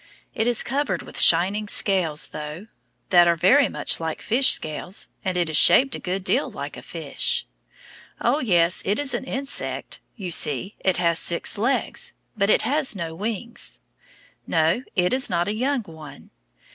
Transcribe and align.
It 0.33 0.47
is 0.47 0.63
covered 0.63 1.03
with 1.03 1.21
shining 1.21 1.67
scales, 1.67 2.29
though, 2.29 2.65
that 3.11 3.27
are 3.27 3.35
very 3.35 3.69
much 3.69 3.99
like 3.99 4.19
fish 4.23 4.49
scales, 4.51 5.09
and 5.23 5.37
it 5.37 5.47
is 5.47 5.57
shaped 5.57 5.93
a 5.93 5.99
good 5.99 6.23
deal 6.23 6.49
like 6.49 6.75
a 6.75 6.81
fish. 6.81 7.45
Oh, 8.19 8.39
yes, 8.39 8.81
it 8.83 8.97
is 8.97 9.13
an 9.13 9.25
insect. 9.25 9.99
You 10.15 10.31
see 10.31 10.73
it 10.79 10.97
has 10.97 11.19
six 11.19 11.55
legs. 11.55 12.13
But 12.35 12.49
it 12.49 12.63
has 12.63 12.95
no 12.95 13.13
wings. 13.13 13.79
No, 14.47 14.81
it 14.95 15.13
is 15.13 15.29
not 15.29 15.47
a 15.47 15.53
young 15.53 15.83
one. 15.83 16.31